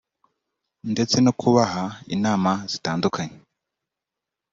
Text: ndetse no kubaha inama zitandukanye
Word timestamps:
ndetse 0.91 1.17
no 1.25 1.31
kubaha 1.39 1.83
inama 2.15 2.51
zitandukanye 2.71 3.37